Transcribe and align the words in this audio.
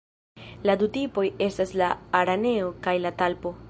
La 0.69 0.75
du 0.83 0.87
tipoj 0.95 1.27
estas 1.49 1.77
la 1.83 1.93
„araneo“ 2.23 2.77
kaj 2.89 3.01
la 3.07 3.19
„talpo“. 3.23 3.59